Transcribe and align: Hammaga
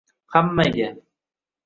Hammaga 0.25 0.89